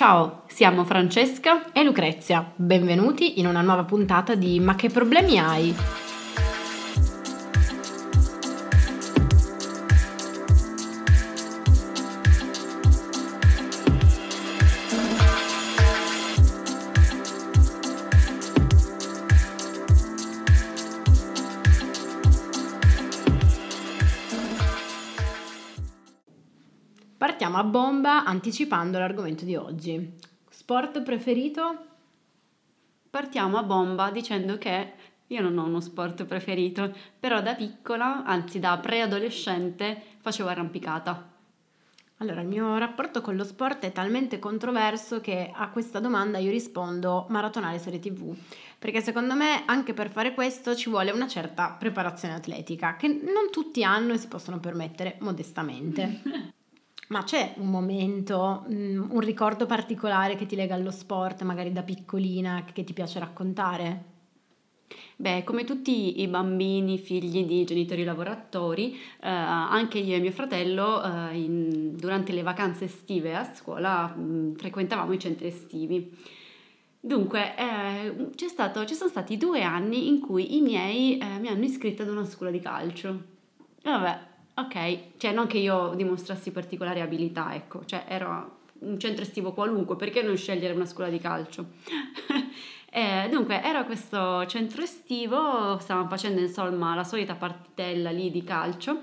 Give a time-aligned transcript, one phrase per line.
[0.00, 2.52] Ciao, siamo Francesca e Lucrezia.
[2.56, 5.74] Benvenuti in una nuova puntata di Ma che problemi hai?
[27.40, 30.12] Partiamo a bomba anticipando l'argomento di oggi.
[30.50, 31.84] Sport preferito?
[33.08, 34.92] Partiamo a bomba dicendo che
[35.26, 41.30] io non ho uno sport preferito, però da piccola, anzi da preadolescente, facevo arrampicata.
[42.18, 46.50] Allora, il mio rapporto con lo sport è talmente controverso che a questa domanda io
[46.50, 48.36] rispondo maratonare serie TV,
[48.78, 53.50] perché secondo me anche per fare questo ci vuole una certa preparazione atletica, che non
[53.50, 56.52] tutti hanno e si possono permettere modestamente.
[57.10, 61.82] Ma c'è un momento, mm, un ricordo particolare che ti lega allo sport, magari da
[61.82, 64.04] piccolina, che ti piace raccontare?
[65.16, 71.02] Beh, come tutti i bambini figli di genitori lavoratori, eh, anche io e mio fratello
[71.02, 76.16] eh, in- durante le vacanze estive a scuola mh, frequentavamo i centri estivi.
[77.00, 78.14] Dunque, eh,
[78.48, 82.08] stato- ci sono stati due anni in cui i miei eh, mi hanno iscritta ad
[82.10, 83.22] una scuola di calcio.
[83.82, 84.18] Vabbè,
[84.54, 89.96] ok, cioè non che io dimostrassi particolari abilità, ecco, cioè ero un centro estivo qualunque,
[89.96, 91.66] perché non scegliere una scuola di calcio?
[92.92, 99.02] Eh, dunque, era questo centro estivo, stavamo facendo insomma la solita partitella lì di calcio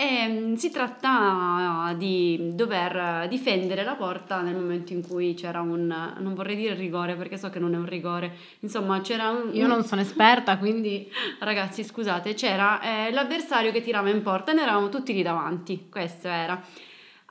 [0.00, 5.86] e mm, si tratta di dover difendere la porta nel momento in cui c'era un,
[6.18, 9.50] non vorrei dire rigore perché so che non è un rigore, insomma c'era un...
[9.54, 14.54] Io non sono esperta, quindi Ragazzi, scusate, c'era eh, l'avversario che tirava in porta e
[14.54, 16.62] noi eravamo tutti lì davanti, questo era.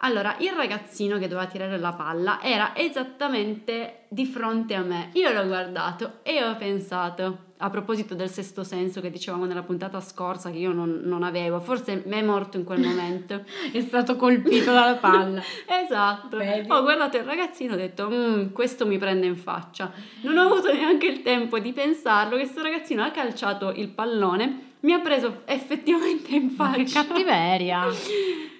[0.01, 5.09] Allora, il ragazzino che doveva tirare la palla era esattamente di fronte a me.
[5.13, 9.99] Io l'ho guardato e ho pensato, a proposito del sesto senso che dicevamo nella puntata
[9.99, 13.43] scorsa che io non, non avevo, forse mi è morto in quel momento.
[13.73, 15.41] è stato colpito dalla palla.
[15.65, 16.37] Esatto.
[16.37, 16.69] Vedi?
[16.69, 19.91] Ho guardato il ragazzino e ho detto, "Mm, questo mi prende in faccia.
[20.21, 24.65] Non ho avuto neanche il tempo di pensarlo che questo ragazzino ha calciato il pallone,
[24.81, 27.03] mi ha preso effettivamente in Ma che faccia.
[27.05, 27.85] cattiveria!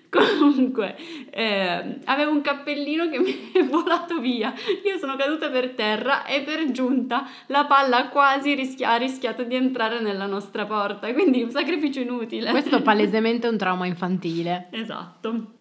[0.40, 0.95] Comunque,
[1.29, 4.53] eh, avevo un cappellino che mi è volato via.
[4.85, 9.56] Io sono caduta per terra e per giunta la palla quasi rischia- ha rischiato di
[9.56, 12.51] entrare nella nostra porta, quindi un sacrificio inutile.
[12.51, 14.68] Questo palesemente è un trauma infantile.
[14.72, 15.56] Esatto.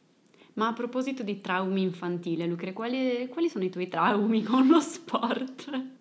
[0.54, 4.80] Ma a proposito di traumi infantili, Lucre, quali, quali sono i tuoi traumi con lo
[4.80, 5.95] sport?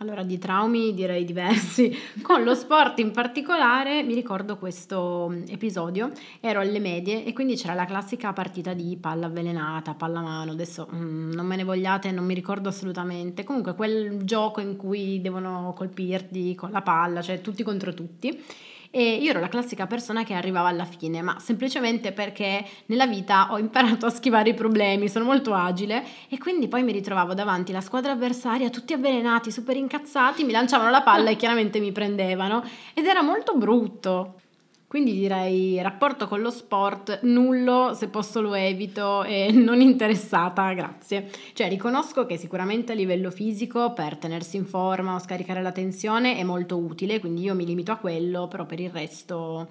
[0.00, 1.92] Allora, di traumi direi diversi.
[2.22, 7.56] Con lo sport in particolare mi ricordo questo mm, episodio, ero alle medie e quindi
[7.56, 12.24] c'era la classica partita di palla avvelenata, pallamano, adesso mm, non me ne vogliate, non
[12.24, 13.42] mi ricordo assolutamente.
[13.42, 18.40] Comunque quel gioco in cui devono colpirti con la palla, cioè tutti contro tutti.
[18.90, 23.48] E io ero la classica persona che arrivava alla fine, ma semplicemente perché nella vita
[23.50, 27.70] ho imparato a schivare i problemi, sono molto agile e quindi poi mi ritrovavo davanti
[27.70, 32.64] la squadra avversaria, tutti avvelenati, super incazzati, mi lanciavano la palla e chiaramente mi prendevano
[32.94, 34.40] ed era molto brutto.
[34.88, 41.30] Quindi direi rapporto con lo sport nullo, se posso lo evito e non interessata, grazie.
[41.52, 46.38] Cioè riconosco che sicuramente a livello fisico per tenersi in forma o scaricare la tensione
[46.38, 49.68] è molto utile, quindi io mi limito a quello, però per il resto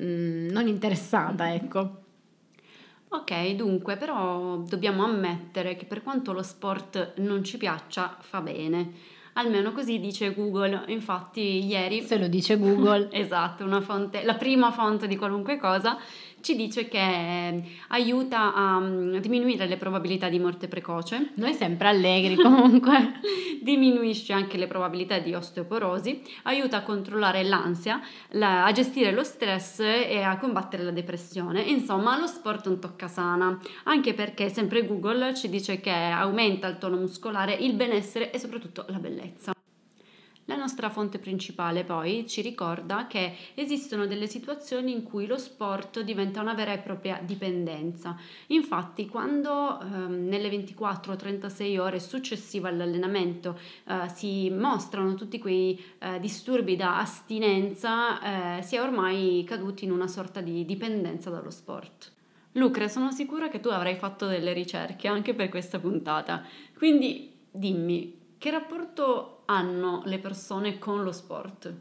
[0.00, 2.02] mm, non interessata, ecco.
[3.10, 9.14] Ok, dunque, però dobbiamo ammettere che per quanto lo sport non ci piaccia, fa bene.
[9.38, 10.84] Almeno così dice Google.
[10.88, 13.08] Infatti, ieri Se lo dice Google.
[13.16, 15.98] Esatto, una fonte, la prima fonte di qualunque cosa
[16.40, 21.88] ci dice che eh, aiuta a mm, diminuire le probabilità di morte precoce, Noi sempre
[21.88, 23.20] allegri comunque.
[23.62, 29.80] diminuisce anche le probabilità di osteoporosi, aiuta a controllare l'ansia, la- a gestire lo stress
[29.80, 31.62] e a combattere la depressione.
[31.62, 36.78] Insomma, lo sport è un toccasana, anche perché sempre Google ci dice che aumenta il
[36.78, 39.55] tono muscolare, il benessere e soprattutto la bellezza.
[40.48, 46.02] La nostra fonte principale poi ci ricorda che esistono delle situazioni in cui lo sport
[46.02, 48.16] diventa una vera e propria dipendenza.
[48.48, 53.58] Infatti, quando ehm, nelle 24-36 ore successive all'allenamento
[53.88, 59.90] eh, si mostrano tutti quei eh, disturbi da astinenza, eh, si è ormai caduti in
[59.90, 62.12] una sorta di dipendenza dallo sport.
[62.52, 66.44] Lucre, sono sicura che tu avrai fatto delle ricerche anche per questa puntata,
[66.78, 71.74] quindi dimmi che rapporto hanno le persone con lo sport?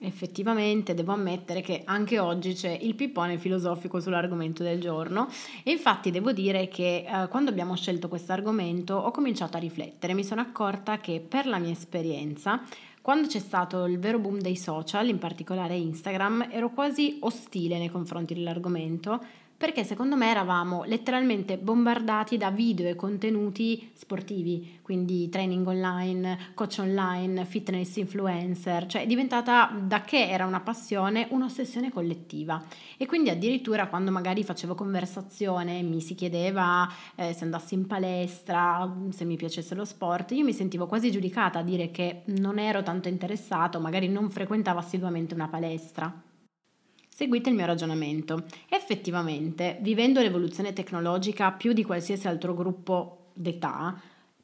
[0.00, 5.28] Effettivamente devo ammettere che anche oggi c'è il pippone filosofico sull'argomento del giorno.
[5.62, 10.14] E infatti devo dire che eh, quando abbiamo scelto questo argomento ho cominciato a riflettere,
[10.14, 12.62] mi sono accorta che per la mia esperienza
[13.04, 17.90] quando c'è stato il vero boom dei social, in particolare Instagram, ero quasi ostile nei
[17.90, 19.22] confronti dell'argomento
[19.64, 26.80] perché secondo me eravamo letteralmente bombardati da video e contenuti sportivi, quindi training online, coach
[26.80, 32.62] online, fitness influencer, cioè è diventata da che era una passione un'ossessione collettiva
[32.98, 38.94] e quindi addirittura quando magari facevo conversazione mi si chiedeva eh, se andassi in palestra,
[39.12, 42.82] se mi piacesse lo sport, io mi sentivo quasi giudicata a dire che non ero
[42.82, 46.23] tanto interessato, magari non frequentavo assiduamente una palestra.
[47.16, 48.42] Seguite il mio ragionamento.
[48.68, 53.96] Effettivamente, vivendo l'evoluzione tecnologica più di qualsiasi altro gruppo d'età,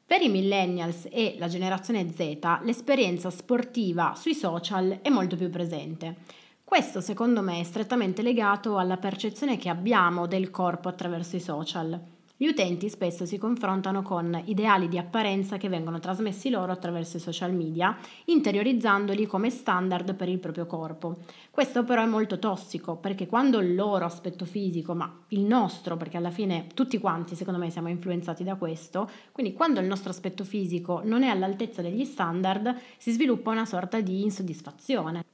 [0.05, 6.15] per i millennials e la generazione Z l'esperienza sportiva sui social è molto più presente.
[6.63, 11.99] Questo secondo me è strettamente legato alla percezione che abbiamo del corpo attraverso i social.
[12.41, 17.19] Gli utenti spesso si confrontano con ideali di apparenza che vengono trasmessi loro attraverso i
[17.19, 17.95] social media,
[18.25, 21.17] interiorizzandoli come standard per il proprio corpo.
[21.51, 26.17] Questo però è molto tossico perché quando il loro aspetto fisico, ma il nostro, perché
[26.17, 30.43] alla fine tutti quanti secondo me siamo influenzati da questo, quindi quando il nostro aspetto
[30.43, 35.30] fisico non è all'altezza degli standard, si sviluppa una sorta di insoddisfazione.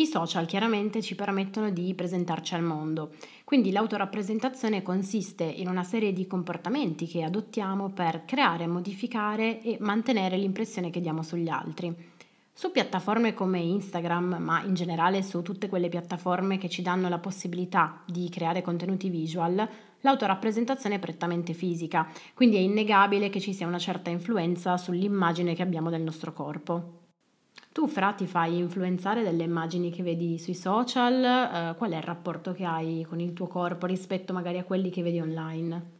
[0.00, 3.10] I social chiaramente ci permettono di presentarci al mondo,
[3.44, 10.38] quindi l'autorappresentazione consiste in una serie di comportamenti che adottiamo per creare, modificare e mantenere
[10.38, 11.94] l'impressione che diamo sugli altri.
[12.50, 17.18] Su piattaforme come Instagram, ma in generale su tutte quelle piattaforme che ci danno la
[17.18, 19.68] possibilità di creare contenuti visual,
[20.00, 25.60] l'autorappresentazione è prettamente fisica, quindi è innegabile che ci sia una certa influenza sull'immagine che
[25.60, 26.99] abbiamo del nostro corpo.
[27.72, 31.22] Tu, Fra, ti fai influenzare dalle immagini che vedi sui social?
[31.22, 34.90] Eh, qual è il rapporto che hai con il tuo corpo rispetto magari a quelli
[34.90, 35.98] che vedi online?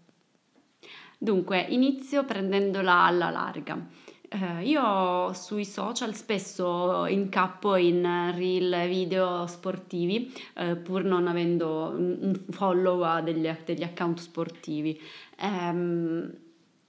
[1.17, 3.87] Dunque, inizio prendendola alla larga.
[4.28, 12.34] Eh, io sui social spesso incappo in reel video sportivi, eh, pur non avendo un
[12.50, 15.00] follow a degli, degli account sportivi.
[15.40, 16.32] Um,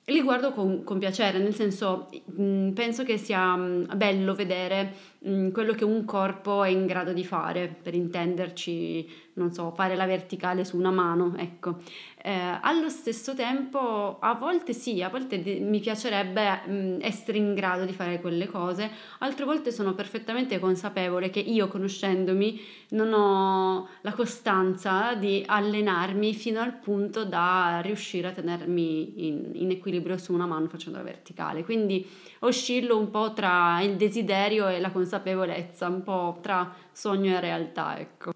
[0.06, 2.10] li guardo con, con piacere, nel senso
[2.40, 4.94] mm, penso che sia mm, bello vedere
[5.28, 9.96] mm, quello che un corpo è in grado di fare, per intenderci, non so, fare
[9.96, 11.78] la verticale su una mano, ecco.
[12.24, 17.56] Eh, allo stesso tempo, a volte sì, a volte de- mi piacerebbe mh, essere in
[17.56, 23.90] grado di fare quelle cose, altre volte sono perfettamente consapevole che io, conoscendomi, non ho
[24.02, 30.32] la costanza di allenarmi fino al punto da riuscire a tenermi in, in equilibrio su
[30.32, 31.64] una mano facendo la verticale.
[31.64, 32.08] Quindi
[32.42, 37.98] oscillo un po' tra il desiderio e la consapevolezza, un po' tra sogno e realtà,
[37.98, 38.32] ecco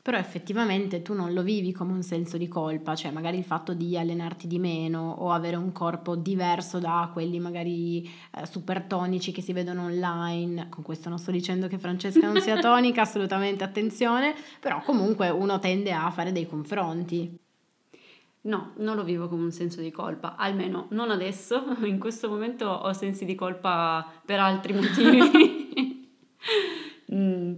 [0.00, 3.74] però effettivamente tu non lo vivi come un senso di colpa, cioè magari il fatto
[3.74, 9.32] di allenarti di meno o avere un corpo diverso da quelli magari eh, super tonici
[9.32, 13.64] che si vedono online, con questo non sto dicendo che Francesca non sia tonica, assolutamente
[13.64, 17.38] attenzione, però comunque uno tende a fare dei confronti.
[18.40, 22.66] No, non lo vivo come un senso di colpa, almeno non adesso, in questo momento
[22.66, 25.57] ho sensi di colpa per altri motivi.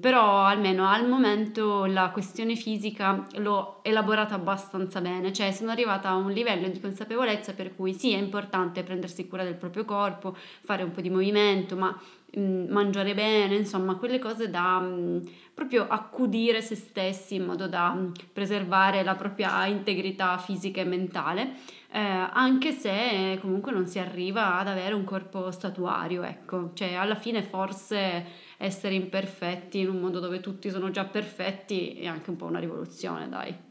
[0.00, 6.08] Mm, però almeno al momento la questione fisica l'ho elaborata abbastanza bene, cioè sono arrivata
[6.08, 10.35] a un livello di consapevolezza per cui sì è importante prendersi cura del proprio corpo,
[10.62, 11.97] fare un po' di movimento, ma
[12.38, 15.19] mm, mangiare bene, insomma quelle cose da mh, mm,
[15.54, 21.78] proprio accudire se stessi in modo da mh, preservare la propria integrità fisica e mentale.
[21.92, 27.16] Eh, anche se comunque non si arriva ad avere un corpo statuario, ecco, cioè alla
[27.16, 28.25] fine forse
[28.59, 32.61] essere imperfetti in un mondo dove tutti sono già perfetti è anche un po' una
[32.61, 33.68] rivoluzione, dai.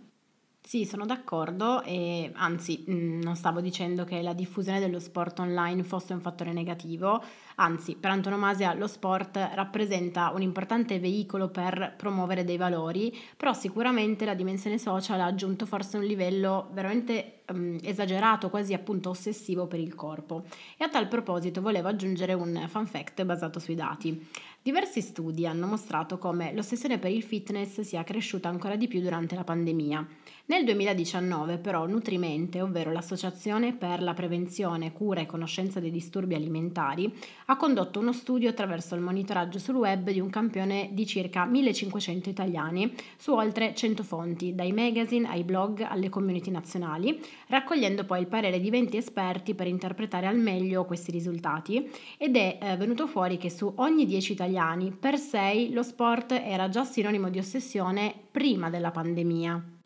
[0.62, 5.84] Sì, sono d'accordo e anzi mm, non stavo dicendo che la diffusione dello sport online
[5.84, 7.24] fosse un fattore negativo,
[7.60, 14.26] anzi per antonomasia lo sport rappresenta un importante veicolo per promuovere dei valori, però sicuramente
[14.26, 19.80] la dimensione social ha aggiunto forse un livello veramente um, esagerato, quasi appunto ossessivo per
[19.80, 20.46] il corpo.
[20.78, 24.28] E a tal proposito volevo aggiungere un fun fact basato sui dati.
[24.62, 29.36] Diversi studi hanno mostrato come l'ossessione per il fitness sia cresciuta ancora di più durante
[29.36, 30.06] la pandemia.
[30.48, 37.14] Nel 2019 però Nutrimente, ovvero l'Associazione per la prevenzione, cura e conoscenza dei disturbi alimentari,
[37.52, 42.30] ha condotto uno studio attraverso il monitoraggio sul web di un campione di circa 1500
[42.30, 48.28] italiani su oltre 100 fonti, dai magazine ai blog alle community nazionali, raccogliendo poi il
[48.28, 53.38] parere di 20 esperti per interpretare al meglio questi risultati ed è eh, venuto fuori
[53.38, 54.92] che su ogni 10 italiani.
[54.92, 59.79] Per 6 lo sport era già sinonimo di ossessione prima della pandemia.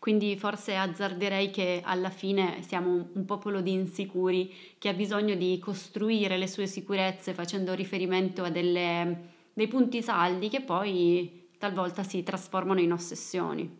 [0.00, 5.58] Quindi forse azzarderei che alla fine siamo un popolo di insicuri che ha bisogno di
[5.62, 9.20] costruire le sue sicurezze facendo riferimento a delle,
[9.52, 13.78] dei punti saldi che poi talvolta si trasformano in ossessioni.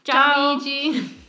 [0.00, 1.20] Ciao, Ciao amici!